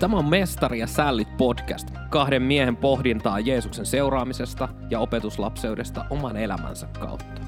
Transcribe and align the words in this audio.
Tämä 0.00 0.16
on 0.16 0.28
Mestari 0.28 0.78
ja 0.78 0.86
Sällit 0.86 1.36
podcast, 1.36 1.88
kahden 2.10 2.42
miehen 2.42 2.76
pohdintaa 2.76 3.40
Jeesuksen 3.40 3.86
seuraamisesta 3.86 4.68
ja 4.90 5.00
opetuslapseudesta 5.00 6.04
oman 6.10 6.36
elämänsä 6.36 6.88
kautta. 7.00 7.40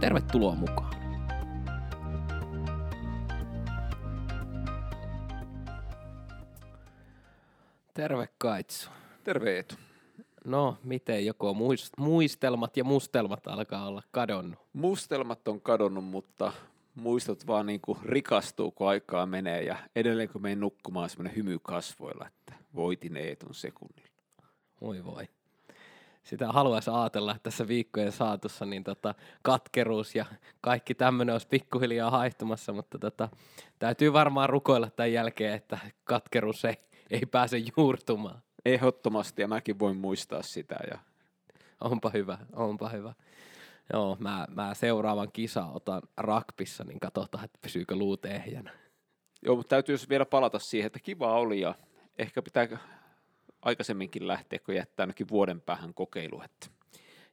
Tervetuloa 0.00 0.54
mukaan. 0.54 0.94
Terve 7.94 8.28
Kaitsu. 8.38 8.90
Terve 9.24 9.56
Eetu. 9.56 9.74
No, 10.44 10.76
miten 10.84 11.26
joko 11.26 11.56
muistelmat 11.98 12.76
ja 12.76 12.84
mustelmat 12.84 13.46
alkaa 13.46 13.86
olla 13.86 14.02
kadonnut? 14.10 14.58
Mustelmat 14.72 15.48
on 15.48 15.60
kadonnut, 15.60 16.04
mutta 16.04 16.52
muistot 17.00 17.46
vaan 17.46 17.66
niin 17.66 17.80
kuin 17.80 17.98
rikastuu, 18.02 18.70
kun 18.70 18.88
aikaa 18.88 19.26
menee 19.26 19.62
ja 19.62 19.76
edelleen 19.96 20.28
kun 20.28 20.42
menen 20.42 20.60
nukkumaan 20.60 21.10
semmoinen 21.10 21.36
hymy 21.36 21.58
kasvoilla, 21.62 22.26
että 22.26 22.54
voitin 22.74 23.16
Eetun 23.16 23.54
sekunnilla. 23.54 24.10
Voi 24.80 25.04
voi. 25.04 25.28
Sitä 26.22 26.52
haluaisi 26.52 26.90
ajatella, 26.90 27.32
että 27.32 27.42
tässä 27.42 27.68
viikkojen 27.68 28.12
saatossa 28.12 28.66
niin 28.66 28.84
tota, 28.84 29.14
katkeruus 29.42 30.14
ja 30.14 30.26
kaikki 30.60 30.94
tämmöinen 30.94 31.32
olisi 31.32 31.48
pikkuhiljaa 31.48 32.10
haihtumassa, 32.10 32.72
mutta 32.72 32.98
tota, 32.98 33.28
täytyy 33.78 34.12
varmaan 34.12 34.48
rukoilla 34.48 34.90
tämän 34.90 35.12
jälkeen, 35.12 35.54
että 35.54 35.78
katkeruus 36.04 36.64
ei, 36.64 36.76
ei 37.10 37.26
pääse 37.26 37.62
juurtumaan. 37.76 38.42
Ehdottomasti 38.64 39.42
ja 39.42 39.48
mäkin 39.48 39.78
voin 39.78 39.96
muistaa 39.96 40.42
sitä. 40.42 40.76
Ja... 40.90 40.98
Onpa 41.80 42.10
hyvä, 42.10 42.38
onpa 42.52 42.88
hyvä. 42.88 43.14
Joo, 43.92 44.16
mä, 44.20 44.46
mä 44.54 44.74
seuraavan 44.74 45.32
kisa 45.32 45.66
otan 45.66 46.02
rakpissa, 46.16 46.84
niin 46.84 47.00
katsotaan, 47.00 47.44
että 47.44 47.58
pysyykö 47.62 47.96
luut 47.96 48.24
ehjänä. 48.24 48.72
Joo, 49.42 49.56
mutta 49.56 49.68
täytyy 49.68 49.96
vielä 50.08 50.26
palata 50.26 50.58
siihen, 50.58 50.86
että 50.86 50.98
kiva 50.98 51.34
oli 51.34 51.60
ja 51.60 51.74
ehkä 52.18 52.42
pitää 52.42 52.68
aikaisemminkin 53.62 54.28
lähteä, 54.28 54.58
kun 54.58 54.74
jättää 54.74 55.04
ainakin 55.04 55.28
vuoden 55.28 55.60
päähän 55.60 55.94
kokeilu. 55.94 56.42
Että. 56.42 56.66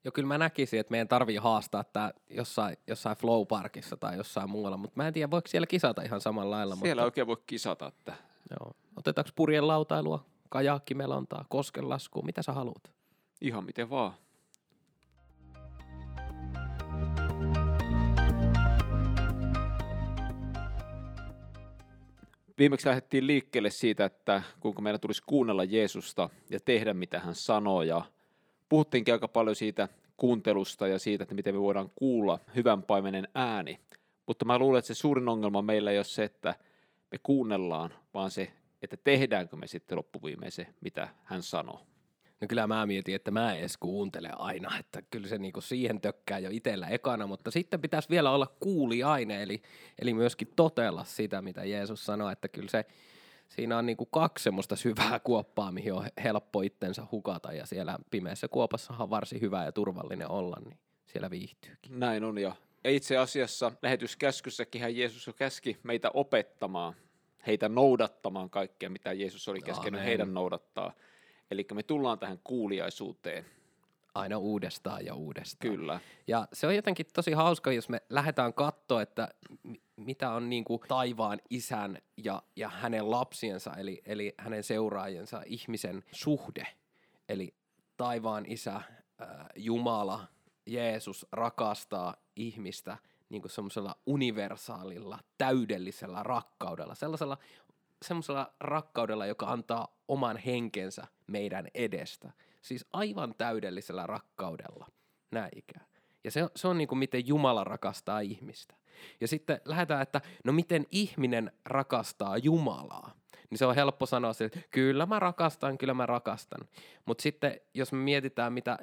Joo, 0.03 0.11
kyllä 0.11 0.27
mä 0.27 0.37
näkisin, 0.37 0.79
että 0.79 0.91
meidän 0.91 1.07
tarvii 1.07 1.37
haastaa 1.37 1.83
tämä 1.83 2.11
jossain, 2.29 2.77
jossain 2.87 3.17
Flow 3.17 3.47
Parkissa 3.47 3.97
tai 3.97 4.17
jossain 4.17 4.49
muualla, 4.49 4.77
mutta 4.77 4.93
mä 4.95 5.07
en 5.07 5.13
tiedä, 5.13 5.31
voiko 5.31 5.47
siellä 5.47 5.67
kisata 5.67 6.01
ihan 6.01 6.21
samalla 6.21 6.55
lailla. 6.55 6.75
Siellä 6.75 7.01
mutta... 7.01 7.05
oikein 7.05 7.27
voi 7.27 7.37
kisata. 7.45 7.87
Että... 7.87 8.13
Joo. 8.49 8.71
Otetaanko 8.95 9.31
purjen 9.35 9.67
lautailua, 9.67 10.25
kajakkimelontaa, 10.49 11.45
koskenlaskua, 11.49 12.23
mitä 12.23 12.41
sä 12.41 12.51
haluat? 12.51 12.91
Ihan 13.41 13.65
miten 13.65 13.89
vaan. 13.89 14.13
Viimeksi 22.57 22.87
lähdettiin 22.87 23.27
liikkeelle 23.27 23.69
siitä, 23.69 24.05
että 24.05 24.41
kuinka 24.59 24.81
meidän 24.81 24.99
tulisi 24.99 25.23
kuunnella 25.25 25.63
Jeesusta 25.63 26.29
ja 26.49 26.59
tehdä 26.59 26.93
mitä 26.93 27.19
hän 27.19 27.35
sanoo. 27.35 27.83
Ja 27.83 28.01
puhuttiinkin 28.69 29.13
aika 29.13 29.27
paljon 29.27 29.55
siitä 29.55 29.87
kuuntelusta 30.17 30.87
ja 30.87 30.99
siitä, 30.99 31.23
että 31.23 31.35
miten 31.35 31.55
me 31.55 31.61
voidaan 31.61 31.91
kuulla 31.95 32.39
hyvän 32.55 32.83
paimenen 32.83 33.27
ääni. 33.35 33.79
Mutta 34.27 34.45
mä 34.45 34.59
luulen, 34.59 34.79
että 34.79 34.87
se 34.87 34.93
suurin 34.93 35.29
ongelma 35.29 35.61
meillä 35.61 35.91
ei 35.91 35.97
ole 35.97 36.03
se, 36.03 36.23
että 36.23 36.55
me 37.11 37.17
kuunnellaan, 37.23 37.93
vaan 38.13 38.31
se, 38.31 38.51
että 38.81 38.97
tehdäänkö 39.03 39.55
me 39.55 39.67
sitten 39.67 39.97
loppuviimein 39.97 40.51
se, 40.51 40.67
mitä 40.81 41.09
hän 41.23 41.43
sanoo. 41.43 41.81
No 42.41 42.47
kyllä 42.47 42.67
mä 42.67 42.85
mietin, 42.85 43.15
että 43.15 43.31
mä 43.31 43.53
edes 43.53 43.77
kuuntele 43.77 44.29
aina, 44.35 44.77
että 44.79 45.01
kyllä 45.01 45.27
se 45.27 45.37
niinku 45.37 45.61
siihen 45.61 46.01
tökkää 46.01 46.39
jo 46.39 46.49
itsellä 46.51 46.87
ekana, 46.87 47.27
mutta 47.27 47.51
sitten 47.51 47.81
pitäisi 47.81 48.09
vielä 48.09 48.31
olla 48.31 48.47
kuuliaine, 48.59 49.43
eli, 49.43 49.61
eli 50.01 50.13
myöskin 50.13 50.53
totella 50.55 51.03
sitä, 51.03 51.41
mitä 51.41 51.65
Jeesus 51.65 52.05
sanoi, 52.05 52.33
että 52.33 52.47
kyllä 52.47 52.69
se, 52.69 52.85
siinä 53.47 53.77
on 53.77 53.85
niinku 53.85 54.05
kaksi 54.05 54.43
semmoista 54.43 54.75
syvää 54.75 55.19
kuoppaa, 55.23 55.71
mihin 55.71 55.93
on 55.93 56.05
helppo 56.23 56.61
itsensä 56.61 57.03
hukata, 57.11 57.53
ja 57.53 57.65
siellä 57.65 57.97
pimeässä 58.11 58.47
kuopassahan 58.47 59.03
on 59.03 59.09
varsin 59.09 59.41
hyvä 59.41 59.65
ja 59.65 59.71
turvallinen 59.71 60.31
olla, 60.31 60.57
niin 60.65 60.77
siellä 61.05 61.29
viihtyykin. 61.29 61.99
Näin 61.99 62.23
on, 62.23 62.37
ja 62.37 62.55
itse 62.85 63.17
asiassa 63.17 63.71
lähetyskäskyssäkin 63.81 64.97
Jeesus 64.97 65.27
jo 65.27 65.33
käski 65.33 65.77
meitä 65.83 66.11
opettamaan, 66.13 66.93
heitä 67.47 67.69
noudattamaan 67.69 68.49
kaikkea, 68.49 68.89
mitä 68.89 69.13
Jeesus 69.13 69.47
oli 69.47 69.61
käskenyt 69.61 69.99
Amen. 69.99 70.05
heidän 70.05 70.33
noudattaa. 70.33 70.93
Eli 71.51 71.67
me 71.73 71.83
tullaan 71.83 72.19
tähän 72.19 72.39
kuuliaisuuteen. 72.43 73.45
Aina 74.15 74.37
uudestaan 74.37 75.05
ja 75.05 75.15
uudestaan. 75.15 75.75
Kyllä. 75.75 75.99
Ja 76.27 76.47
se 76.53 76.67
on 76.67 76.75
jotenkin 76.75 77.05
tosi 77.13 77.31
hauska, 77.31 77.71
jos 77.71 77.89
me 77.89 78.01
lähdetään 78.09 78.53
katsoa, 78.53 79.01
että 79.01 79.29
mitä 79.95 80.31
on 80.31 80.49
niin 80.49 80.63
kuin 80.63 80.81
taivaan 80.87 81.39
isän 81.49 81.97
ja, 82.17 82.43
ja 82.55 82.69
hänen 82.69 83.11
lapsiensa, 83.11 83.73
eli, 83.73 84.01
eli 84.05 84.33
hänen 84.37 84.63
seuraajiensa 84.63 85.41
ihmisen 85.45 86.03
suhde. 86.11 86.67
Eli 87.29 87.55
taivaan 87.97 88.45
isä, 88.45 88.75
äh, 88.75 88.85
Jumala, 89.55 90.27
Jeesus 90.65 91.25
rakastaa 91.31 92.15
ihmistä 92.35 92.97
niin 93.29 93.41
kuin 93.41 93.51
semmoisella 93.51 93.95
universaalilla, 94.05 95.19
täydellisellä 95.37 96.23
rakkaudella, 96.23 96.95
sellaisella 96.95 97.37
semmoisella 98.05 98.53
rakkaudella, 98.59 99.25
joka 99.25 99.51
antaa 99.51 99.87
oman 100.07 100.37
henkensä 100.37 101.07
meidän 101.27 101.67
edestä. 101.73 102.31
Siis 102.61 102.85
aivan 102.93 103.35
täydellisellä 103.37 104.07
rakkaudella, 104.07 104.87
näin 105.31 105.51
ikään. 105.55 105.85
Ja 106.23 106.31
se, 106.31 106.49
se 106.55 106.67
on 106.67 106.77
niin 106.77 106.87
kuin 106.87 106.99
miten 106.99 107.27
Jumala 107.27 107.63
rakastaa 107.63 108.19
ihmistä. 108.19 108.75
Ja 109.21 109.27
sitten 109.27 109.61
lähdetään, 109.65 110.01
että 110.01 110.21
no 110.43 110.53
miten 110.53 110.85
ihminen 110.91 111.51
rakastaa 111.65 112.37
Jumalaa. 112.37 113.11
Niin 113.49 113.57
se 113.57 113.65
on 113.65 113.75
helppo 113.75 114.05
sanoa 114.05 114.31
että 114.45 114.59
kyllä 114.69 115.05
mä 115.05 115.19
rakastan, 115.19 115.77
kyllä 115.77 115.93
mä 115.93 116.05
rakastan. 116.05 116.67
Mutta 117.05 117.21
sitten 117.21 117.61
jos 117.73 117.91
me 117.91 117.97
mietitään, 117.97 118.53
mitä 118.53 118.77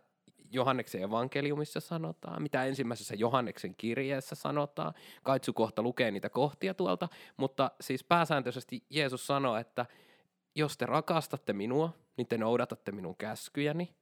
Johanneksen 0.55 1.03
evankeliumissa 1.03 1.81
sanotaan, 1.81 2.43
mitä 2.43 2.65
ensimmäisessä 2.65 3.15
Johanneksen 3.15 3.75
kirjeessä 3.75 4.35
sanotaan. 4.35 4.95
Kaitsu 5.23 5.53
kohta 5.53 5.83
lukee 5.83 6.11
niitä 6.11 6.29
kohtia 6.29 6.75
tuolta, 6.75 7.09
mutta 7.37 7.71
siis 7.81 8.05
pääsääntöisesti 8.05 8.85
Jeesus 8.91 9.27
sanoo, 9.27 9.57
että 9.57 9.87
jos 10.55 10.79
te 10.79 10.87
rakastatte 10.87 11.53
minua, 11.53 11.93
niin 12.17 12.27
te 12.27 12.39
noudatatte 12.39 12.93
minun 12.93 13.17
käskyjäni. 13.17 13.95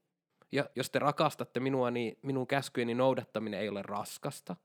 Ja 0.53 0.71
jos 0.77 0.91
te 0.91 0.99
rakastatte 0.99 1.61
minua, 1.61 1.91
niin 1.91 2.19
minun 2.23 2.47
käskyjeni 2.47 2.95
noudattaminen 2.95 3.61
ei 3.61 3.69
ole 3.69 3.83
raskasta. 3.83 4.57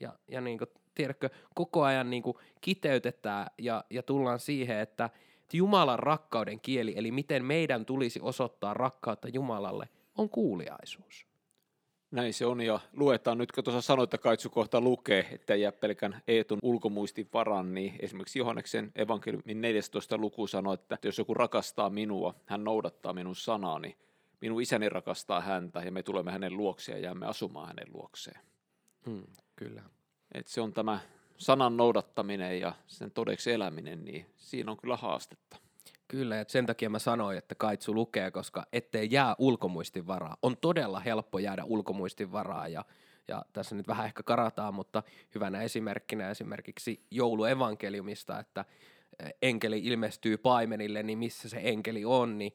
Ja, 0.00 0.12
ja 0.28 0.40
niin 0.40 0.58
kuin, 0.58 0.68
tiedätkö, 0.94 1.30
koko 1.54 1.82
ajan 1.82 2.10
niin 2.10 2.22
kuin 2.22 2.36
kiteytetään 2.60 3.46
ja, 3.58 3.84
ja 3.90 4.02
tullaan 4.02 4.40
siihen, 4.40 4.78
että 4.78 5.10
Jumalan 5.52 5.98
rakkauden 5.98 6.60
kieli, 6.60 6.92
eli 6.96 7.10
miten 7.10 7.44
meidän 7.44 7.86
tulisi 7.86 8.20
osoittaa 8.22 8.74
rakkautta 8.74 9.28
Jumalalle– 9.28 9.88
on 10.18 10.28
kuuliaisuus. 10.28 11.26
Näin 12.10 12.34
se 12.34 12.46
on, 12.46 12.60
ja 12.60 12.80
luetaan 12.92 13.38
nyt, 13.38 13.52
kun 13.52 13.64
tuossa 13.64 13.80
sanoit, 13.80 14.14
että 14.14 14.22
Kaitsu 14.22 14.50
kohta 14.50 14.80
lukee, 14.80 15.28
että 15.32 15.54
jää 15.54 15.72
pelkän 15.72 16.22
Eetun 16.28 16.58
ulkomuistin 16.62 17.28
varan, 17.32 17.74
niin 17.74 17.96
esimerkiksi 18.00 18.38
Johanneksen 18.38 18.92
evankeliumin 18.94 19.60
14. 19.60 20.18
luku 20.18 20.46
sanoo, 20.46 20.72
että 20.72 20.98
jos 21.02 21.18
joku 21.18 21.34
rakastaa 21.34 21.90
minua, 21.90 22.34
hän 22.46 22.64
noudattaa 22.64 23.12
minun 23.12 23.36
sanaani, 23.36 23.96
minun 24.40 24.62
isäni 24.62 24.88
rakastaa 24.88 25.40
häntä, 25.40 25.80
ja 25.80 25.92
me 25.92 26.02
tulemme 26.02 26.32
hänen 26.32 26.56
luokseen 26.56 26.98
ja 26.98 27.04
jäämme 27.04 27.26
asumaan 27.26 27.68
hänen 27.68 27.92
luokseen. 27.92 28.40
Hmm, 29.06 29.26
kyllä. 29.56 29.82
Et 30.34 30.46
se 30.46 30.60
on 30.60 30.72
tämä 30.72 30.98
sanan 31.36 31.76
noudattaminen 31.76 32.60
ja 32.60 32.72
sen 32.86 33.10
todeksi 33.10 33.52
eläminen, 33.52 34.04
niin 34.04 34.26
siinä 34.36 34.70
on 34.70 34.76
kyllä 34.76 34.96
haastetta. 34.96 35.56
Kyllä, 36.14 36.40
että 36.40 36.52
sen 36.52 36.66
takia 36.66 36.90
mä 36.90 36.98
sanoin, 36.98 37.38
että 37.38 37.54
Kaitsu 37.54 37.94
lukee, 37.94 38.30
koska 38.30 38.66
ettei 38.72 39.08
jää 39.10 39.34
ulkomuistin 39.38 40.06
varaa. 40.06 40.36
On 40.42 40.56
todella 40.56 41.00
helppo 41.00 41.38
jäädä 41.38 41.64
ulkomuistin 41.64 42.32
varaa 42.32 42.68
ja, 42.68 42.84
ja 43.28 43.44
tässä 43.52 43.74
nyt 43.74 43.88
vähän 43.88 44.06
ehkä 44.06 44.22
karataan, 44.22 44.74
mutta 44.74 45.02
hyvänä 45.34 45.62
esimerkkinä 45.62 46.30
esimerkiksi 46.30 47.06
jouluevankeliumista, 47.10 48.40
että 48.40 48.64
enkeli 49.42 49.78
ilmestyy 49.78 50.36
paimenille, 50.36 51.02
niin 51.02 51.18
missä 51.18 51.48
se 51.48 51.60
enkeli 51.62 52.04
on, 52.04 52.38
niin 52.38 52.52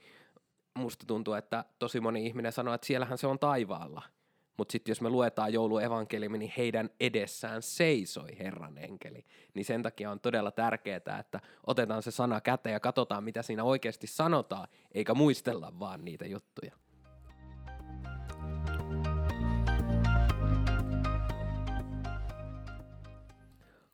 musta 0.73 1.05
tuntuu, 1.05 1.33
että 1.33 1.65
tosi 1.79 2.00
moni 2.00 2.25
ihminen 2.25 2.51
sanoo, 2.51 2.73
että 2.73 2.88
siellähän 2.88 3.17
se 3.17 3.27
on 3.27 3.39
taivaalla– 3.39 4.01
mutta 4.59 4.71
sitten 4.71 4.91
jos 4.91 5.01
me 5.01 5.09
luetaan 5.09 5.53
jouluevankeliumi, 5.53 6.38
niin 6.38 6.53
heidän 6.57 6.89
edessään 7.00 7.61
seisoi 7.61 8.39
Herran 8.39 8.77
enkeli. 8.77 9.25
Niin 9.53 9.65
sen 9.65 9.83
takia 9.83 10.11
on 10.11 10.19
todella 10.19 10.51
tärkeää, 10.51 11.19
että 11.19 11.39
otetaan 11.67 12.03
se 12.03 12.11
sana 12.11 12.41
käteen 12.41 12.73
ja 12.73 12.79
katsotaan, 12.79 13.23
mitä 13.23 13.41
siinä 13.41 13.63
oikeasti 13.63 14.07
sanotaan, 14.07 14.67
eikä 14.91 15.13
muistella 15.13 15.73
vaan 15.79 16.06
niitä 16.06 16.25
juttuja. 16.25 16.71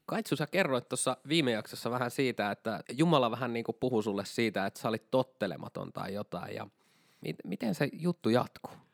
Kaitsu, 0.05 0.35
sä 0.35 0.47
kerroit 0.47 0.89
tuossa 0.89 1.17
viime 1.27 1.51
jaksossa 1.51 1.91
vähän 1.91 2.11
siitä, 2.11 2.51
että 2.51 2.83
Jumala 2.91 3.31
vähän 3.31 3.53
niin 3.53 3.63
kuin 3.63 3.77
puhui 3.79 4.03
sulle 4.03 4.25
siitä, 4.25 4.65
että 4.65 4.79
sä 4.79 4.89
olit 4.89 5.11
tottelematon 5.11 5.93
tai 5.93 6.13
jotain. 6.13 6.55
Ja 6.55 6.67
miten 7.43 7.75
se 7.75 7.89
juttu 7.93 8.29
jatkuu? 8.29 8.84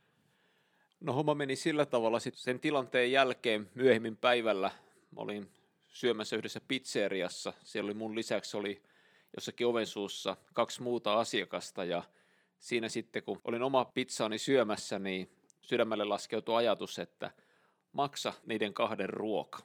No 1.02 1.14
homma 1.14 1.36
meni 1.36 1.56
sillä 1.56 1.86
tavalla 1.86 2.20
sitten 2.20 2.44
sen 2.44 2.60
tilanteen 2.60 3.12
jälkeen 3.12 3.70
myöhemmin 3.76 4.18
päivällä. 4.18 4.72
Mä 5.12 5.22
olin 5.22 5.50
syömässä 5.88 6.36
yhdessä 6.36 6.62
pizzeriassa. 6.68 7.54
Siellä 7.64 7.88
oli 7.88 7.94
mun 7.94 8.16
lisäksi 8.16 8.58
oli 8.58 8.82
jossakin 9.36 9.68
ovensuussa 9.68 10.38
kaksi 10.54 10.82
muuta 10.82 11.20
asiakasta 11.20 11.84
ja 11.84 12.04
siinä 12.60 12.90
sitten 12.90 13.24
kun 13.24 13.42
olin 13.44 13.64
oma 13.64 13.86
pizzaani 13.86 14.38
syömässä, 14.38 15.00
niin 15.00 15.30
sydämelle 15.62 16.06
laskeutui 16.06 16.56
ajatus, 16.56 17.00
että 17.00 17.32
maksa 17.92 18.34
niiden 18.46 18.74
kahden 18.74 19.10
ruoka. 19.10 19.60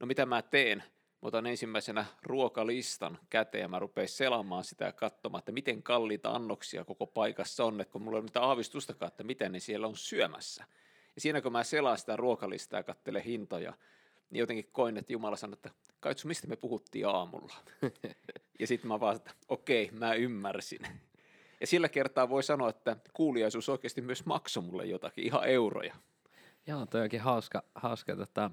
No 0.00 0.06
mitä 0.06 0.26
mä 0.26 0.42
teen? 0.42 0.82
Mä 1.22 1.26
otan 1.26 1.46
ensimmäisenä 1.46 2.04
ruokalistan 2.22 3.18
käteen 3.30 3.62
ja 3.62 3.68
mä 3.68 3.78
rupean 3.78 4.08
selaamaan 4.08 4.64
sitä 4.64 4.84
ja 4.84 4.92
katsomaan, 4.92 5.38
että 5.38 5.52
miten 5.52 5.82
kalliita 5.82 6.30
annoksia 6.30 6.84
koko 6.84 7.06
paikassa 7.06 7.64
on, 7.64 7.80
että 7.80 7.92
kun 7.92 8.02
mulla 8.02 8.16
ei 8.16 8.20
ole 8.20 8.24
mitään 8.24 8.46
aavistustakaan, 8.46 9.08
että 9.08 9.24
miten 9.24 9.52
ne 9.52 9.60
siellä 9.60 9.86
on 9.86 9.96
syömässä. 9.96 10.64
Ja 11.14 11.20
siinä 11.20 11.40
kun 11.40 11.52
mä 11.52 11.64
selaan 11.64 11.98
sitä 11.98 12.16
ruokalistaa 12.16 12.78
ja 12.78 12.84
katselen 12.84 13.22
hintoja, 13.22 13.72
niin 14.30 14.38
jotenkin 14.38 14.68
koin, 14.72 14.96
että 14.96 15.12
Jumala 15.12 15.36
sanoi, 15.36 15.52
että 15.54 15.70
kaitsu, 16.00 16.28
mistä 16.28 16.46
me 16.46 16.56
puhuttiin 16.56 17.06
aamulla. 17.06 17.54
ja 18.60 18.66
sitten 18.66 18.88
mä 18.88 19.00
vaan, 19.00 19.16
että 19.16 19.30
okei, 19.48 19.90
mä 19.92 20.14
ymmärsin. 20.14 20.80
Ja 21.60 21.66
sillä 21.66 21.88
kertaa 21.88 22.28
voi 22.28 22.42
sanoa, 22.42 22.68
että 22.68 22.96
kuuliaisuus 23.12 23.68
oikeasti 23.68 24.00
myös 24.00 24.26
maksoi 24.26 24.62
mulle 24.62 24.86
jotakin, 24.86 25.24
ihan 25.24 25.44
euroja. 25.44 25.94
Joo, 26.66 26.86
toi 26.86 27.00
onkin 27.00 27.20
hauska, 27.20 27.64
hauska 27.74 28.16
tota, 28.16 28.50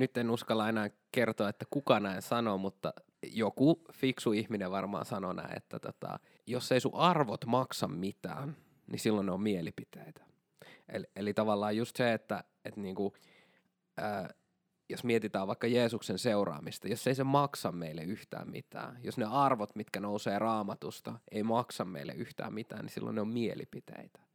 nyt 0.00 0.16
en 0.16 0.30
uskalla 0.30 0.68
enää 0.68 0.90
kertoa, 1.12 1.48
että 1.48 1.64
kuka 1.70 2.00
näin 2.00 2.22
sanoo, 2.22 2.58
mutta 2.58 2.92
joku 3.32 3.84
fiksu 3.92 4.32
ihminen 4.32 4.70
varmaan 4.70 5.04
sanoo 5.04 5.32
näin, 5.32 5.56
että 5.56 5.78
tota, 5.78 6.18
jos 6.46 6.72
ei 6.72 6.80
sun 6.80 6.94
arvot 6.94 7.46
maksa 7.46 7.88
mitään, 7.88 8.56
niin 8.86 9.00
silloin 9.00 9.26
ne 9.26 9.32
on 9.32 9.40
mielipiteitä. 9.40 10.22
Eli, 10.88 11.06
eli 11.16 11.34
tavallaan 11.34 11.76
just 11.76 11.96
se, 11.96 12.12
että, 12.12 12.44
että 12.64 12.80
niinku, 12.80 13.14
ää, 13.96 14.28
jos 14.88 15.04
mietitään 15.04 15.46
vaikka 15.46 15.66
Jeesuksen 15.66 16.18
seuraamista, 16.18 16.88
jos 16.88 17.06
ei 17.06 17.14
se 17.14 17.24
maksa 17.24 17.72
meille 17.72 18.02
yhtään 18.02 18.50
mitään, 18.50 18.98
jos 19.02 19.18
ne 19.18 19.24
arvot, 19.24 19.76
mitkä 19.76 20.00
nousee 20.00 20.38
raamatusta, 20.38 21.18
ei 21.30 21.42
maksa 21.42 21.84
meille 21.84 22.12
yhtään 22.12 22.54
mitään, 22.54 22.82
niin 22.82 22.92
silloin 22.92 23.14
ne 23.14 23.20
on 23.20 23.28
mielipiteitä. 23.28 24.29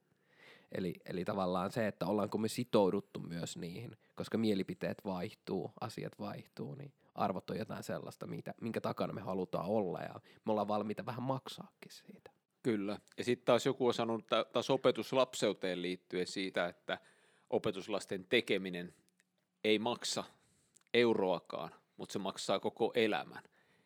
Eli, 0.72 0.94
eli 1.06 1.26
tavallaan 1.26 1.72
se, 1.72 1.88
että 1.88 2.06
ollaanko 2.06 2.38
me 2.38 2.48
sitouduttu 2.48 3.20
myös 3.20 3.58
niihin, 3.58 3.98
koska 4.16 4.38
mielipiteet 4.38 5.06
vaihtuu, 5.06 5.72
asiat 5.82 6.20
vaihtuu, 6.20 6.76
niin 6.76 6.94
arvot 7.16 7.50
on 7.50 7.58
jotain 7.58 7.84
sellaista, 7.84 8.28
mitä, 8.28 8.54
minkä 8.62 8.82
takana 8.82 9.14
me 9.14 9.22
halutaan 9.22 9.66
olla 9.66 10.00
ja 10.00 10.20
me 10.46 10.52
ollaan 10.52 10.68
valmiita 10.68 11.06
vähän 11.06 11.24
maksaakin 11.24 11.92
siitä. 11.92 12.32
Kyllä. 12.64 13.00
Ja 13.18 13.24
sitten 13.24 13.46
taas 13.46 13.66
joku 13.66 13.88
on 13.88 13.94
sanonut 13.94 14.26
taas 14.54 14.70
opetuslapseuteen 14.70 15.82
liittyen 15.82 16.28
siitä, 16.28 16.68
että 16.68 16.98
opetuslasten 17.50 18.26
tekeminen 18.26 18.94
ei 19.64 19.80
maksa 19.80 20.24
euroakaan, 20.94 21.72
mutta 21.98 22.14
se 22.14 22.20
maksaa 22.20 22.60
koko 22.60 22.92
elämän. 22.96 23.44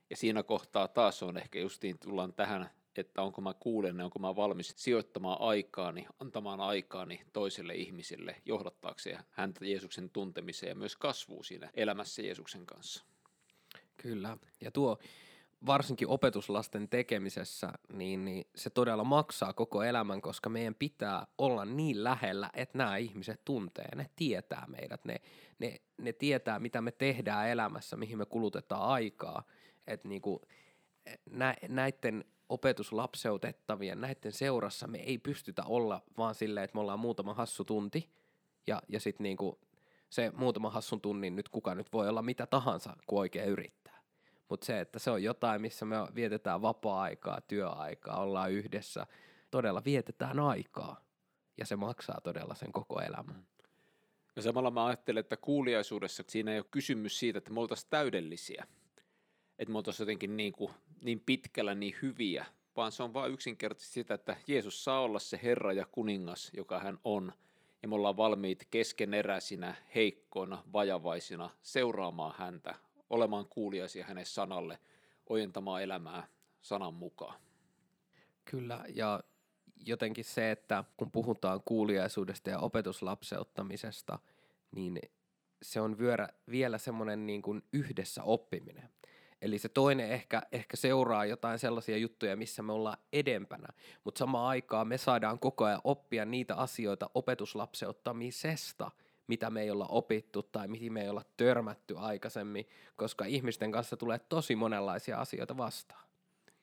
Ja 0.09 0.17
siinä 0.17 0.43
kohtaa 0.43 0.87
taas 0.87 1.23
on 1.23 1.37
ehkä 1.37 1.59
justiin 1.59 1.99
tullaan 1.99 2.33
tähän 2.33 2.69
että 2.99 3.21
onko 3.21 3.41
mä 3.41 3.53
kuulen, 3.53 4.01
onko 4.01 4.19
mä 4.19 4.35
valmis 4.35 4.73
sijoittamaan 4.77 5.41
aikaani, 5.41 6.07
antamaan 6.19 6.59
aikaani 6.59 7.21
toiselle 7.33 7.75
ihmiselle 7.75 8.35
johdattaakseen 8.45 9.19
häntä 9.29 9.65
Jeesuksen 9.65 10.09
tuntemiseen 10.09 10.69
ja 10.69 10.75
myös 10.75 10.95
kasvuu 10.95 11.43
siinä 11.43 11.69
elämässä 11.73 12.21
Jeesuksen 12.21 12.65
kanssa. 12.65 13.03
Kyllä, 13.97 14.37
ja 14.61 14.71
tuo 14.71 14.97
varsinkin 15.65 16.07
opetuslasten 16.07 16.89
tekemisessä, 16.89 17.71
niin, 17.93 18.25
niin 18.25 18.45
se 18.55 18.69
todella 18.69 19.03
maksaa 19.03 19.53
koko 19.53 19.83
elämän, 19.83 20.21
koska 20.21 20.49
meidän 20.49 20.75
pitää 20.75 21.27
olla 21.37 21.65
niin 21.65 22.03
lähellä, 22.03 22.49
että 22.53 22.77
nämä 22.77 22.97
ihmiset 22.97 23.45
tuntee, 23.45 23.95
ne 23.95 24.09
tietää 24.15 24.65
meidät, 24.67 25.05
ne, 25.05 25.15
ne, 25.59 25.81
ne 25.97 26.13
tietää 26.13 26.59
mitä 26.59 26.81
me 26.81 26.91
tehdään 26.91 27.49
elämässä, 27.49 27.97
mihin 27.97 28.17
me 28.17 28.25
kulutetaan 28.25 28.81
aikaa, 28.81 29.43
että 29.87 30.07
niinku, 30.07 30.41
nä, 31.29 31.55
näiden 31.67 32.25
opetuslapseutettavien 32.49 34.01
näiden 34.01 34.31
seurassa 34.31 34.87
me 34.87 34.97
ei 34.97 35.17
pystytä 35.17 35.63
olla 35.63 36.01
vaan 36.17 36.35
silleen, 36.35 36.63
että 36.63 36.75
me 36.75 36.81
ollaan 36.81 36.99
muutama 36.99 37.33
hassu 37.33 37.65
tunti 37.65 38.09
ja, 38.67 38.81
ja 38.87 38.99
sitten 38.99 39.23
niinku 39.23 39.59
se 40.09 40.31
muutama 40.35 40.69
hassun 40.69 41.01
tunnin 41.01 41.35
nyt 41.35 41.49
kuka 41.49 41.75
nyt 41.75 41.93
voi 41.93 42.09
olla 42.09 42.21
mitä 42.21 42.47
tahansa, 42.47 42.97
kun 43.07 43.19
oikein 43.19 43.49
yrittää. 43.49 43.99
Mutta 44.49 44.65
se, 44.65 44.79
että 44.79 44.99
se 44.99 45.11
on 45.11 45.23
jotain, 45.23 45.61
missä 45.61 45.85
me 45.85 45.95
vietetään 46.15 46.61
vapaa-aikaa, 46.61 47.41
työaikaa, 47.41 48.21
ollaan 48.21 48.51
yhdessä, 48.51 49.07
todella 49.51 49.81
vietetään 49.85 50.39
aikaa 50.39 51.01
ja 51.57 51.65
se 51.65 51.75
maksaa 51.75 52.21
todella 52.23 52.55
sen 52.55 52.71
koko 52.71 53.01
elämän. 53.01 53.47
Ja 54.35 54.41
samalla 54.41 54.71
mä 54.71 54.85
ajattelen, 54.85 55.21
että 55.21 55.37
kuuliaisuudessa 55.37 56.23
siinä 56.27 56.51
ei 56.51 56.59
ole 56.59 56.65
kysymys 56.71 57.19
siitä, 57.19 57.37
että 57.37 57.51
me 57.51 57.59
oltaisiin 57.59 57.89
täydellisiä– 57.89 58.67
että 59.59 59.71
me 59.71 59.77
oltaisiin 59.77 60.05
jotenkin 60.05 60.37
niin, 60.37 60.53
kuin, 60.53 60.71
niin 61.01 61.19
pitkällä 61.19 61.75
niin 61.75 61.95
hyviä, 62.01 62.45
vaan 62.75 62.91
se 62.91 63.03
on 63.03 63.13
vain 63.13 63.33
yksinkertaisesti 63.33 63.93
sitä, 63.93 64.13
että 64.13 64.37
Jeesus 64.47 64.83
saa 64.83 65.01
olla 65.01 65.19
se 65.19 65.39
Herra 65.43 65.73
ja 65.73 65.85
kuningas, 65.91 66.51
joka 66.57 66.79
hän 66.79 66.99
on, 67.03 67.33
ja 67.81 67.87
me 67.87 67.95
ollaan 67.95 68.17
valmiit 68.17 68.67
keskeneräisinä, 68.71 69.75
heikkoina, 69.95 70.63
vajavaisina 70.73 71.49
seuraamaan 71.61 72.35
häntä, 72.37 72.75
olemaan 73.09 73.45
kuuliaisia 73.45 74.05
hänen 74.05 74.25
sanalle, 74.25 74.79
ojentamaan 75.29 75.83
elämää 75.83 76.27
sanan 76.61 76.93
mukaan. 76.93 77.39
Kyllä, 78.45 78.85
ja 78.95 79.23
jotenkin 79.85 80.25
se, 80.25 80.51
että 80.51 80.83
kun 80.97 81.11
puhutaan 81.11 81.61
kuuliaisuudesta 81.65 82.49
ja 82.49 82.59
opetuslapseuttamisesta, 82.59 84.19
niin 84.71 85.01
se 85.61 85.81
on 85.81 85.97
vielä 86.51 86.77
semmoinen 86.77 87.25
niin 87.25 87.41
kuin 87.41 87.63
yhdessä 87.73 88.23
oppiminen. 88.23 88.89
Eli 89.41 89.59
se 89.59 89.69
toinen 89.69 90.11
ehkä, 90.11 90.41
ehkä 90.51 90.77
seuraa 90.77 91.25
jotain 91.25 91.59
sellaisia 91.59 91.97
juttuja, 91.97 92.37
missä 92.37 92.63
me 92.63 92.73
ollaan 92.73 92.97
edempänä, 93.13 93.67
mutta 94.03 94.19
samaan 94.19 94.47
aikaan 94.47 94.87
me 94.87 94.97
saadaan 94.97 95.39
koko 95.39 95.65
ajan 95.65 95.81
oppia 95.83 96.25
niitä 96.25 96.55
asioita 96.55 97.09
opetuslapseuttamisesta, 97.13 98.91
mitä 99.27 99.49
me 99.49 99.61
ei 99.61 99.71
olla 99.71 99.85
opittu 99.89 100.43
tai 100.43 100.67
mihin 100.67 100.93
me 100.93 101.01
ei 101.01 101.09
olla 101.09 101.23
törmätty 101.37 101.95
aikaisemmin, 101.97 102.67
koska 102.95 103.25
ihmisten 103.25 103.71
kanssa 103.71 103.97
tulee 103.97 104.19
tosi 104.19 104.55
monenlaisia 104.55 105.17
asioita 105.17 105.57
vastaan. 105.57 106.09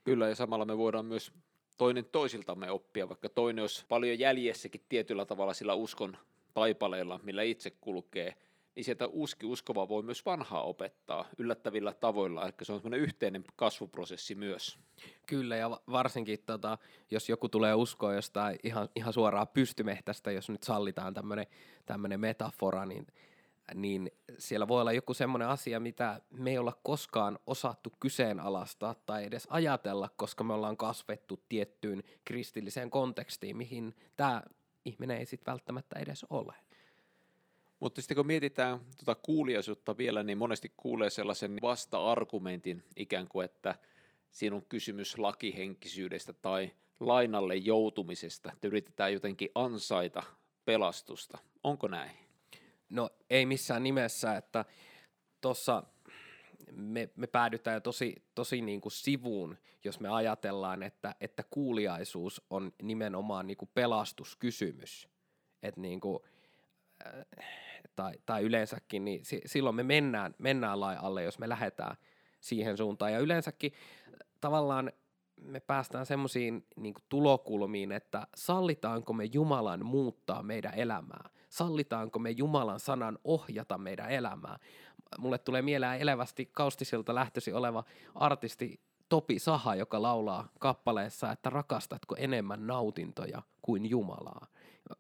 Kyllä, 0.05 0.29
ja 0.29 0.35
samalla 0.35 0.65
me 0.65 0.79
voidaan 0.79 1.07
myös 1.07 1.33
toinen 1.79 2.05
toisiltamme 2.05 2.71
oppia, 2.71 3.09
vaikka 3.09 3.29
toinen 3.29 3.63
olisi 3.63 3.85
paljon 3.89 4.19
jäljessäkin 4.19 4.85
tietyllä 4.89 5.25
tavalla 5.25 5.55
sillä 5.55 5.75
uskon 5.75 6.17
taipaleella, 6.55 7.21
millä 7.23 7.43
itse 7.43 7.71
kulkee– 7.71 8.37
niin 8.77 8.85
sieltä 8.85 9.07
uski 9.07 9.47
uskova 9.47 9.89
voi 9.89 10.03
myös 10.03 10.27
vanhaa 10.27 10.63
opettaa 10.63 11.25
yllättävillä 11.39 11.95
tavoilla, 11.95 12.45
eli 12.45 12.53
se 12.63 12.73
on 12.73 12.79
semmoinen 12.79 13.01
yhteinen 13.01 13.45
kasvuprosessi 13.57 14.35
myös. 14.35 14.79
Kyllä, 15.27 15.57
ja 15.57 15.81
varsinkin 15.91 16.39
tota, 16.47 16.79
jos 17.11 17.29
joku 17.29 17.49
tulee 17.49 17.75
uskoa 17.75 18.15
jostain 18.15 18.59
ihan, 18.63 18.89
ihan 18.97 19.13
suoraan 19.13 19.49
pystymehtästä, 19.49 20.33
jos 20.33 20.51
nyt 20.51 20.63
sallitaan 20.63 21.15
tämmöinen 21.87 22.21
metafora, 22.21 22.87
niin, 22.87 23.07
niin 23.75 24.11
siellä 24.39 24.69
voi 24.69 24.81
olla 24.81 24.93
joku 24.93 25.15
semmoinen 25.15 25.49
asia, 25.49 25.81
mitä 25.81 26.21
me 26.31 26.51
ei 26.51 26.59
olla 26.59 26.79
koskaan 26.83 27.39
osattu 27.47 27.93
kyseenalaistaa 28.01 28.95
tai 29.07 29.25
edes 29.25 29.47
ajatella, 29.51 30.09
koska 30.17 30.45
me 30.45 30.53
ollaan 30.55 30.77
kasvettu 30.77 31.43
tiettyyn 31.49 32.03
kristilliseen 32.25 32.91
kontekstiin, 32.91 33.57
mihin 33.57 33.95
tämä 34.17 34.43
ihminen 34.85 35.19
ei 35.19 35.27
sitten 35.27 35.53
välttämättä 35.53 35.99
edes 35.99 36.27
ole. 36.31 36.66
Mutta 37.81 38.01
sitten 38.01 38.17
kun 38.17 38.27
mietitään 38.27 38.79
tuota 38.79 39.21
kuuliaisuutta 39.23 39.97
vielä, 39.99 40.23
niin 40.23 40.39
monesti 40.39 40.73
kuulee 40.77 41.11
sellaisen 41.11 41.59
vasta-argumentin 41.63 42.85
ikään 42.97 43.29
kuin, 43.29 43.45
että 43.45 43.75
siinä 44.31 44.57
on 44.57 44.67
kysymys 44.69 45.19
lakihenkisyydestä 45.19 46.33
tai 46.33 46.71
lainalle 47.01 47.57
joutumisesta, 47.57 48.53
että 48.53 48.69
yritetään 48.69 49.13
jotenkin 49.13 49.49
ansaita 49.55 50.23
pelastusta. 50.65 51.39
Onko 51.65 51.89
näin? 51.89 52.11
No 52.91 53.11
ei 53.31 53.47
missään 53.47 53.83
nimessä, 53.83 54.37
että 54.37 54.65
tuossa 55.41 55.83
me, 56.73 57.11
me 57.17 57.27
päädytään 57.27 57.75
jo 57.75 57.81
tosi, 57.81 58.23
tosi 58.35 58.61
niin 58.61 58.81
kuin 58.81 58.93
sivuun, 58.93 59.57
jos 59.85 60.01
me 60.01 60.09
ajatellaan, 60.09 60.83
että, 60.83 61.15
että 61.21 61.43
kuuliaisuus 61.51 62.43
on 62.51 62.73
nimenomaan 62.83 63.47
niin 63.47 63.57
kuin 63.57 63.71
pelastuskysymys. 63.75 65.09
Että 65.63 65.81
niin 65.81 66.01
kuin, 66.01 66.23
äh, 67.07 67.47
tai, 67.97 68.15
tai 68.27 68.43
yleensäkin, 68.43 69.05
niin 69.05 69.25
si, 69.25 69.41
silloin 69.47 69.77
me 69.77 69.83
mennään, 69.83 70.35
mennään 70.39 70.81
lai 70.81 70.97
alle, 71.01 71.23
jos 71.23 71.39
me 71.39 71.49
lähdetään 71.49 71.97
siihen 72.41 72.77
suuntaan. 72.77 73.13
Ja 73.13 73.19
yleensäkin 73.19 73.73
tavallaan 74.41 74.93
me 75.41 75.61
päästään 75.61 76.07
semmoisiin 76.07 76.67
niin 76.77 76.95
tulokulmiin, 77.09 77.93
että 77.93 78.27
sallitaanko 78.37 79.13
me 79.13 79.25
Jumalan 79.25 79.87
muuttaa 79.87 80.43
meidän 80.43 80.75
elämää? 80.75 81.31
Sallitaanko 81.49 82.19
me 82.19 82.31
Jumalan 82.31 82.81
sanan 82.81 83.19
ohjata 83.25 83.79
meidän 83.79 84.11
elämää? 84.11 84.59
Mulle 85.19 85.39
tulee 85.39 85.63
mieleen 85.63 86.01
elävästi 86.01 86.47
kaustisilta 86.53 87.15
lähtösi 87.15 87.53
oleva 87.53 87.85
artisti 88.15 88.81
Topi 89.09 89.39
Saha, 89.39 89.75
joka 89.75 90.03
laulaa 90.03 90.49
kappaleessa, 90.59 91.33
että 91.33 91.51
rakastatko 91.51 92.17
enemmän 92.19 92.67
nautintoja 92.67 93.43
kuin 93.63 93.91
Jumalaa 93.91 94.47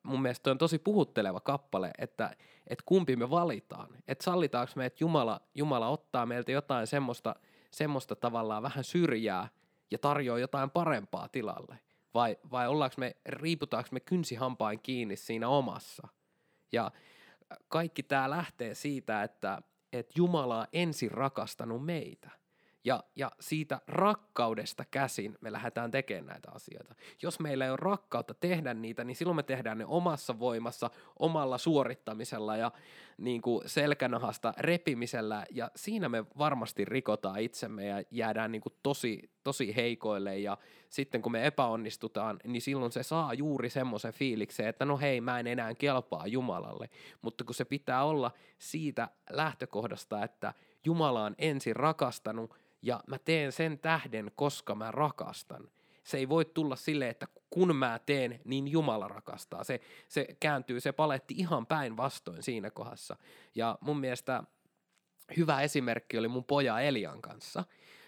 mun 0.02 0.23
mielestä 0.23 0.50
on 0.50 0.59
tosi 0.59 0.78
puhutteleva 0.78 1.40
kappale, 1.40 1.90
että, 1.99 2.37
että 2.66 2.83
kumpi 2.87 3.16
me 3.16 3.31
valitaan. 3.31 3.88
Että 4.09 4.25
sallitaanko 4.25 4.73
me, 4.76 4.87
että 4.87 5.05
Jumala, 5.05 5.40
Jumala 5.55 5.88
ottaa 5.88 6.26
meiltä 6.26 6.52
jotain 6.52 6.87
semmoista, 6.87 7.35
semmoista 7.71 8.16
tavallaan 8.16 8.62
vähän 8.62 8.85
syrjää 8.85 9.49
ja 9.90 9.99
tarjoaa 9.99 10.38
jotain 10.38 10.71
parempaa 10.71 11.28
tilalle? 11.28 11.78
Vai, 12.14 12.37
vai 12.50 12.69
ollaanko 12.69 12.95
me, 12.99 13.16
riiputaanko 13.26 13.88
me 13.93 14.00
kynsihampain 14.00 14.81
kiinni 14.83 15.16
siinä 15.16 15.49
omassa? 15.49 16.09
Ja 16.73 16.90
kaikki 17.69 18.02
tämä 18.02 18.31
lähtee 18.31 18.75
siitä, 18.75 19.23
että, 19.23 19.62
että 19.93 20.12
Jumala 20.16 20.59
on 20.59 20.66
ensin 20.73 21.11
rakastanut 21.11 21.85
meitä– 21.85 22.31
ja, 22.87 23.05
ja 23.16 23.31
siitä 23.40 23.81
rakkaudesta 23.87 24.85
käsin 24.90 25.38
me 25.40 25.52
lähdetään 25.52 25.90
tekemään 25.90 26.26
näitä 26.26 26.50
asioita. 26.55 26.95
Jos 27.23 27.40
meillä 27.40 27.64
ei 27.64 27.71
ole 27.71 27.78
rakkautta 27.83 28.35
tehdä 28.35 28.75
niitä, 28.75 29.05
niin 29.05 29.16
silloin 29.16 29.37
me 29.37 29.43
tehdään 29.43 29.78
ne 29.78 29.85
omassa 29.87 30.38
voimassa, 30.38 30.90
omalla 31.19 31.59
suorittamisella 31.59 32.57
ja 32.57 32.73
niin 33.19 33.43
kuin 33.43 33.69
selkänahasta 33.69 34.55
repimisellä. 34.59 35.45
Ja 35.50 35.71
siinä 35.76 36.09
me 36.09 36.25
varmasti 36.38 36.85
rikotaan 36.85 37.40
itsemme 37.40 37.87
ja 37.87 38.02
jäädään 38.11 38.52
niin 38.52 38.62
kuin 38.62 38.75
tosi, 38.83 39.31
tosi 39.45 39.76
heikoille. 39.76 40.38
Ja 40.38 40.59
sitten 40.88 41.23
kun 41.23 41.33
me 41.33 41.47
epäonnistutaan, 41.47 42.38
niin 42.45 42.62
silloin 42.62 42.93
se 42.93 43.02
saa 43.02 43.35
juuri 43.35 43.71
semmoisen 43.71 44.12
fiiliksen, 44.12 44.66
että 44.66 44.85
no 44.85 44.99
hei, 44.99 45.21
mä 45.21 45.40
en 45.40 45.47
enää 45.47 45.75
kelpaa 45.75 46.26
Jumalalle. 46.26 46.90
Mutta 47.23 47.45
kun 47.45 47.55
se 47.55 47.64
pitää 47.64 48.05
olla 48.05 48.31
siitä 48.59 49.09
lähtökohdasta, 49.31 50.25
että 50.25 50.55
Jumala 50.85 51.25
on 51.25 51.35
ensin 51.38 51.76
rakastanut– 51.76 52.55
ja 52.83 53.00
mä 53.06 53.18
teen 53.18 53.52
sen 53.52 53.78
tähden, 53.78 54.30
koska 54.35 54.75
mä 54.75 54.90
rakastan. 54.90 55.71
Se 56.04 56.16
ei 56.16 56.28
voi 56.28 56.45
tulla 56.45 56.76
silleen, 56.76 57.11
että 57.11 57.26
kun 57.50 57.76
mä 57.76 58.00
teen, 58.06 58.40
niin 58.45 58.68
Jumala 58.68 59.09
rakastaa. 59.09 59.64
Se, 59.64 59.80
se 60.09 60.26
kääntyy 60.40 60.80
se 60.80 60.92
paletti 60.92 61.35
ihan 61.38 61.66
päinvastoin 61.66 62.42
siinä 62.42 62.71
kohdassa. 62.71 63.16
Ja 63.54 63.78
mun 63.80 64.00
mielestä 64.00 64.42
hyvä 65.37 65.61
esimerkki 65.61 66.18
oli 66.18 66.28
mun 66.28 66.45
poja 66.45 66.80
Elian 66.80 67.23
kanssa. 67.23 67.64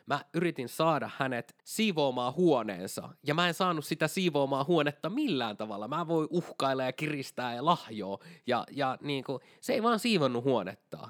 Mä 0.06 0.25
yritin 0.34 0.68
saada 0.68 1.10
hänet 1.16 1.56
siivoamaan 1.64 2.34
huoneensa, 2.34 3.08
ja 3.26 3.34
mä 3.34 3.48
en 3.48 3.54
saanut 3.54 3.84
sitä 3.84 4.08
siivoamaan 4.08 4.66
huonetta 4.66 5.10
millään 5.10 5.56
tavalla. 5.56 5.88
Mä 5.88 6.08
voi 6.08 6.26
uhkailla 6.30 6.84
ja 6.84 6.92
kiristää 6.92 7.54
ja 7.54 7.64
lahjoa, 7.64 8.18
ja, 8.46 8.64
ja 8.70 8.98
niin 9.00 9.25
kuin, 9.25 9.40
se 9.60 9.72
ei 9.72 9.82
vaan 9.82 9.98
siivonnut 9.98 10.44
huonetta. 10.44 11.08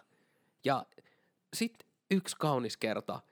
Ja 0.65 0.87
sitten 1.55 1.89
yksi 2.11 2.37
kaunis 2.39 2.77
kerta– 2.77 3.21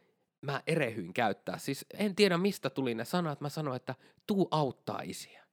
mä 0.47 0.62
erehyin 0.67 1.15
käyttää. 1.15 1.59
Siis 1.59 1.87
en 1.95 2.15
tiedä 2.15 2.38
mistä 2.38 2.71
tuli 2.71 2.95
ne 2.95 3.05
sanat. 3.05 3.41
Mä 3.41 3.49
sanoin, 3.49 3.76
että 3.76 3.95
tuu 4.26 4.49
auttaa 4.50 5.00
isiä. 5.05 5.45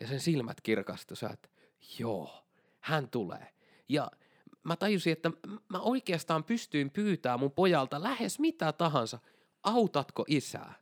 Ja 0.00 0.06
sen 0.06 0.20
silmät 0.20 0.60
kirkastu 0.60 1.14
että 1.32 1.48
joo, 1.98 2.44
hän 2.80 3.08
tulee. 3.08 3.54
Ja 3.88 4.10
mä 4.62 4.76
tajusin, 4.76 5.12
että 5.12 5.30
mä 5.68 5.80
oikeastaan 5.80 6.44
pystyin 6.44 6.90
pyytää 6.90 7.38
mun 7.38 7.52
pojalta 7.52 8.02
lähes 8.02 8.38
mitä 8.38 8.72
tahansa. 8.72 9.18
Autatko 9.62 10.24
isää? 10.28 10.74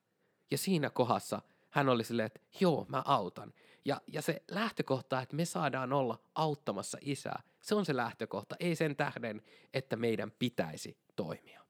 Ja 0.51 0.59
siinä 0.59 0.91
kohdassa 0.91 1.43
hän 1.71 1.89
oli 1.89 2.05
silleen, 2.05 2.27
että 2.27 2.41
joo, 2.61 2.87
mä 2.89 3.03
autan. 3.05 3.53
Ja, 3.85 4.01
ja 4.07 4.23
se 4.23 4.43
lähtökohta, 4.51 5.23
että 5.23 5.37
me 5.37 5.45
saadaan 5.45 5.93
olla 5.93 6.19
auttamassa 6.35 6.99
isää, 7.01 7.43
se 7.61 7.75
on 7.75 7.87
se 7.87 7.97
lähtökohta, 7.97 8.57
ei 8.61 8.77
sen 8.77 8.97
tähden, 8.97 9.43
että 9.75 9.97
meidän 9.97 10.31
pitäisi 10.31 10.99
toimia. 11.17 11.68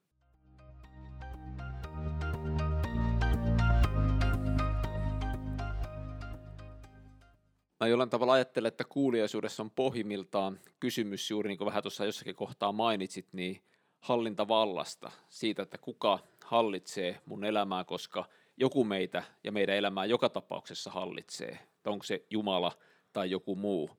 Mä 7.80 7.86
jollain 7.86 8.10
tavalla 8.10 8.32
ajattelen, 8.32 8.68
että 8.68 8.84
kuuliaisuudessa 8.84 9.62
on 9.62 9.70
pohjimmiltaan 9.70 10.60
kysymys 10.80 11.30
juuri 11.30 11.48
niin 11.48 11.58
kuin 11.58 11.66
vähän 11.66 11.82
tuossa 11.82 12.04
jossakin 12.04 12.34
kohtaa 12.34 12.72
mainitsit, 12.72 13.26
niin 13.32 13.62
hallintavallasta, 14.00 15.10
siitä, 15.28 15.62
että 15.62 15.78
kuka 15.78 16.18
hallitsee 16.44 17.20
mun 17.26 17.44
elämää, 17.44 17.84
koska 17.84 18.24
joku 18.56 18.84
meitä 18.84 19.22
ja 19.44 19.52
meidän 19.52 19.76
elämää 19.76 20.04
joka 20.04 20.28
tapauksessa 20.28 20.90
hallitsee. 20.90 21.58
Onko 21.86 22.04
se 22.04 22.24
Jumala 22.30 22.72
tai 23.12 23.30
joku 23.30 23.56
muu. 23.56 23.90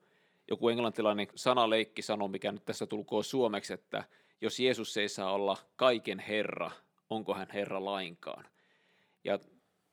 Joku 0.47 0.69
englantilainen 0.69 1.27
sanaleikki 1.35 2.01
sanoo, 2.01 2.27
mikä 2.27 2.51
nyt 2.51 2.65
tässä 2.65 2.85
tulkoon 2.85 3.23
suomeksi, 3.23 3.73
että 3.73 4.03
jos 4.41 4.59
Jeesus 4.59 4.97
ei 4.97 5.09
saa 5.09 5.31
olla 5.31 5.57
kaiken 5.75 6.19
Herra, 6.19 6.71
onko 7.09 7.33
hän 7.33 7.47
Herra 7.53 7.85
lainkaan? 7.85 8.45
Ja 9.23 9.39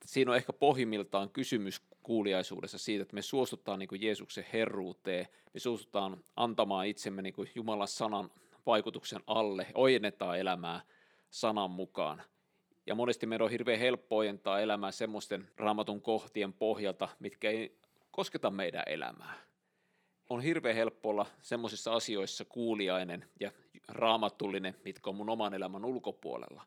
siinä 0.05 0.31
on 0.31 0.37
ehkä 0.37 0.52
pohjimmiltaan 0.52 1.31
kysymys 1.31 1.83
kuuliaisuudessa 2.07 2.79
siitä, 2.79 3.03
että 3.03 3.15
me 3.15 3.23
suostutaan 3.23 3.79
niin 3.79 3.89
kuin 3.89 4.03
Jeesuksen 4.03 4.45
herruuteen, 4.53 5.27
me 5.55 5.61
suostutaan 5.61 6.17
antamaan 6.37 6.87
itsemme 6.87 7.23
niin 7.23 7.35
kuin 7.35 7.51
Jumalan 7.55 7.89
sanan 7.89 8.31
vaikutuksen 8.67 9.21
alle, 9.27 9.67
ojennetaan 9.75 10.39
elämää 10.39 10.81
sanan 11.31 11.71
mukaan. 11.71 12.23
Ja 12.87 12.95
monesti 12.95 13.27
meidän 13.27 13.45
on 13.45 13.51
hirveän 13.51 13.79
helppo 13.79 14.17
ojentaa 14.17 14.61
elämää 14.61 14.91
semmoisten 14.91 15.49
raamatun 15.57 16.03
kohtien 16.03 16.53
pohjalta, 16.53 17.09
mitkä 17.19 17.51
ei 17.51 17.79
kosketa 18.11 18.51
meidän 18.51 18.83
elämää. 18.87 19.35
On 20.31 20.41
hirveän 20.41 20.77
helppo 20.77 21.09
olla 21.09 21.27
semmoisissa 21.43 21.93
asioissa 21.93 22.45
kuuliainen 22.45 23.25
ja 23.41 23.53
raamatullinen, 23.89 24.77
mitkä 24.85 25.11
on 25.11 25.17
mun 25.17 25.31
oman 25.31 25.55
elämän 25.55 25.85
ulkopuolella. 25.85 26.67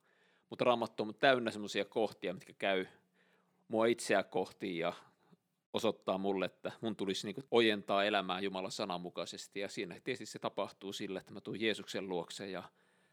Mutta 0.50 0.66
raamattu 0.66 1.04
on 1.04 1.16
täynnä 1.20 1.52
semmoisia 1.52 1.86
kohtia, 1.86 2.34
mitkä 2.34 2.54
käy 2.54 2.86
mua 3.68 3.86
itseä 3.86 4.24
kohti 4.24 4.78
ja 4.78 4.94
osoittaa 5.74 6.18
mulle, 6.18 6.46
että 6.46 6.72
mun 6.82 6.96
tulisi 6.96 7.28
niin 7.28 7.44
ojentaa 7.52 8.04
elämää 8.04 8.40
Jumalan 8.40 8.72
sanan 8.72 9.02
mukaisesti. 9.02 9.60
Ja 9.60 9.70
siinä 9.70 10.00
tietysti 10.04 10.26
se 10.26 10.40
tapahtuu 10.40 10.94
sillä, 10.94 11.20
että 11.20 11.34
mä 11.34 11.42
tuun 11.42 11.62
Jeesuksen 11.62 12.10
luokse 12.10 12.50
ja 12.50 12.64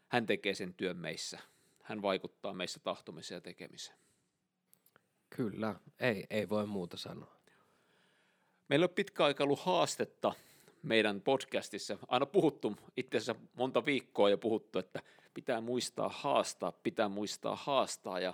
hän 0.07 0.25
tekee 0.25 0.53
sen 0.53 0.73
työn 0.73 0.97
meissä. 0.97 1.39
Hän 1.83 2.01
vaikuttaa 2.01 2.53
meissä 2.53 2.79
tahtomiseen 2.79 3.37
ja 3.37 3.41
tekemiseen. 3.41 3.97
Kyllä, 5.29 5.75
ei, 5.99 6.25
ei 6.29 6.49
voi 6.49 6.65
muuta 6.65 6.97
sanoa. 6.97 7.37
Meillä 8.69 8.83
on 8.83 8.89
pitkä 8.89 9.25
aika 9.25 9.43
ollut 9.43 9.59
haastetta 9.59 10.33
meidän 10.83 11.21
podcastissa. 11.21 11.97
Aina 12.07 12.25
puhuttu, 12.25 12.77
itse 12.97 13.17
asiassa 13.17 13.43
monta 13.53 13.85
viikkoa 13.85 14.29
jo 14.29 14.37
puhuttu, 14.37 14.79
että 14.79 15.01
pitää 15.33 15.61
muistaa 15.61 16.09
haastaa, 16.09 16.71
pitää 16.71 17.09
muistaa 17.09 17.55
haastaa. 17.55 18.19
Ja 18.19 18.33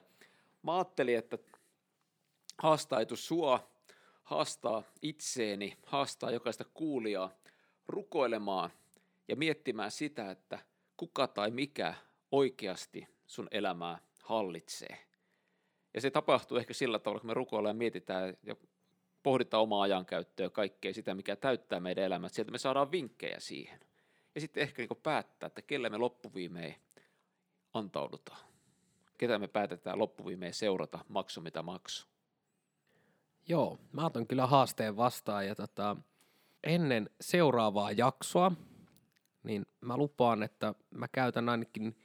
mä 0.63 0.75
ajattelin, 0.75 1.18
että 1.18 1.38
haastaitu 2.58 3.15
sua, 3.15 3.73
haastaa 4.34 4.84
itseeni, 5.02 5.78
haastaa 5.86 6.32
jokaista 6.32 6.66
kuulijaa 6.74 7.32
rukoilemaan 7.88 8.70
ja 9.28 9.36
miettimään 9.36 9.92
sitä, 9.92 10.32
että 10.32 10.60
kuka 10.98 11.28
tai 11.28 11.52
mikä 11.52 11.94
oikeasti 12.32 13.08
sun 13.28 13.48
elämää 13.52 14.00
hallitsee. 14.24 14.98
Ja 15.94 16.02
se 16.02 16.12
tapahtuu 16.12 16.58
ehkä 16.58 16.74
sillä 16.74 17.00
tavalla, 17.00 17.20
kun 17.20 17.30
me 17.30 17.34
rukoillaan 17.34 17.75
ja 17.75 17.78
mietitään 17.78 18.38
ja 18.44 18.56
pohditaan 19.24 19.63
omaa 19.63 19.82
ajankäyttöä 19.82 20.46
ja 20.46 20.50
kaikkea 20.50 20.94
sitä, 20.94 21.16
mikä 21.16 21.36
täyttää 21.36 21.80
meidän 21.80 22.04
elämää. 22.04 22.30
Sieltä 22.30 22.52
me 22.52 22.58
saadaan 22.58 22.92
vinkkejä 22.92 23.40
siihen. 23.40 23.80
Ja 24.36 24.42
sitten 24.42 24.63
ehkä 24.63 24.82
niin 24.82 25.02
päättää, 25.04 25.48
että 25.48 25.62
kelle 25.62 25.90
me 25.90 25.98
loppuviimein 25.98 26.75
antaudutaan. 27.74 28.42
Ketä 29.18 29.40
me 29.40 29.48
päätetään 29.48 30.00
loppuviimein 30.00 30.54
seurata, 30.54 31.00
maksu 31.08 31.42
mitä 31.42 31.63
maksu. 31.63 32.12
Joo, 33.48 33.78
mä 33.92 34.06
otan 34.06 34.28
kyllä 34.28 34.48
haasteen 34.48 34.98
vastaan 34.98 35.48
ja 35.48 35.56
tota, 35.56 35.98
ennen 36.64 37.10
seuraavaa 37.22 37.92
jaksoa, 37.92 38.52
niin 39.44 39.66
mä 39.82 39.98
lupaan, 39.98 40.44
että 40.44 40.74
mä 40.92 41.08
käytän 41.08 41.50
ainakin 41.50 41.96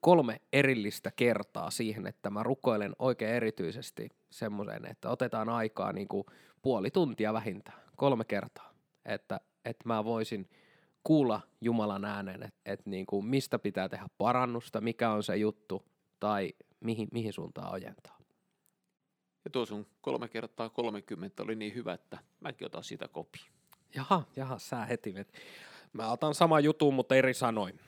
kolme 0.00 0.40
erillistä 0.52 1.10
kertaa 1.16 1.70
siihen, 1.70 2.06
että 2.06 2.30
mä 2.30 2.42
rukoilen 2.42 2.92
oikein 2.98 3.34
erityisesti 3.34 4.08
semmoisen, 4.30 4.86
että 4.86 5.10
otetaan 5.10 5.48
aikaa 5.48 5.92
niin 5.92 6.08
kuin 6.08 6.24
puoli 6.62 6.90
tuntia 6.90 7.32
vähintään, 7.32 7.78
kolme 7.96 8.24
kertaa, 8.24 8.72
että, 9.04 9.40
että 9.64 9.88
mä 9.88 10.04
voisin 10.04 10.48
kuulla 11.04 11.40
Jumalan 11.60 12.04
äänen, 12.04 12.42
että, 12.42 12.60
että 12.64 12.90
niin 12.90 13.06
kuin 13.06 13.26
mistä 13.26 13.58
pitää 13.58 13.88
tehdä 13.88 14.06
parannusta, 14.18 14.80
mikä 14.80 15.10
on 15.10 15.22
se 15.22 15.36
juttu 15.36 15.82
tai 16.20 16.52
mihin, 16.80 17.08
mihin 17.12 17.32
suuntaan 17.32 17.72
ojentaa. 17.72 18.17
Ja 19.48 19.52
tuo 19.52 19.66
sun 19.66 19.86
kolme 20.00 20.28
kertaa 20.28 20.68
30 20.68 21.42
oli 21.42 21.54
niin 21.54 21.74
hyvä, 21.74 21.92
että 21.92 22.18
mäkin 22.40 22.66
otan 22.66 22.84
siitä 22.84 23.08
kopi. 23.08 23.38
Jaha, 23.94 24.22
jaha, 24.36 24.58
sä 24.58 24.84
heti. 24.84 25.14
Mä 25.92 26.12
otan 26.12 26.34
sama 26.34 26.60
jutun, 26.60 26.94
mutta 26.94 27.16
eri 27.16 27.34
sanoin. 27.34 27.80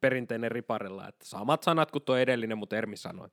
Perinteinen 0.00 0.52
riparilla, 0.52 1.08
että 1.08 1.24
samat 1.24 1.62
sanat 1.62 1.90
kuin 1.90 2.02
tuo 2.02 2.16
edellinen, 2.16 2.58
mutta 2.58 2.76
eri 2.76 2.96
sanoin. 2.96 3.30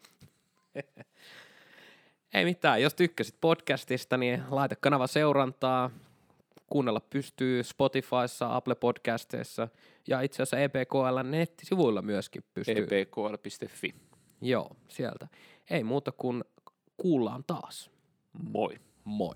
Ei 2.34 2.46
mitään, 2.46 2.82
jos 2.82 2.94
tykkäsit 2.94 3.36
podcastista, 3.41 4.17
niin 4.17 4.44
laita 4.50 4.75
kanava 4.75 5.08
seurantaa. 5.08 5.91
Kuunnella 6.67 7.00
pystyy 7.00 7.63
Spotifyssa, 7.63 8.56
Apple 8.56 8.75
Podcasteissa 8.75 9.67
ja 10.08 10.22
itse 10.22 10.44
asiassa 10.44 10.60
EPKL 10.60 11.20
nettisivuilla 11.24 12.01
myöskin 12.01 12.44
pystyy. 12.53 12.88
epkl.fi. 12.91 13.96
Joo, 14.41 14.75
sieltä. 14.88 15.27
Ei 15.70 15.84
muuta 15.84 16.12
kuin 16.12 16.44
kuullaan 16.98 17.44
taas. 17.48 17.89
Moi. 18.51 18.80
Moi. 19.06 19.36